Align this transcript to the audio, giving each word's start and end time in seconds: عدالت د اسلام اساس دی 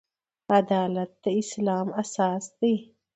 عدالت 0.57 1.11
د 1.23 1.25
اسلام 1.41 1.87
اساس 2.01 2.43
دی 2.59 2.75